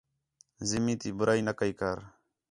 [0.69, 1.97] زمیں تی بُرائی نہ کَئی کر